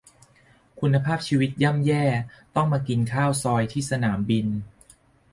[0.79, 2.05] คุณภาพชีวิตย่ำแย่
[2.55, 4.47] ต้องมากินข้าวซอยที่สนามบิน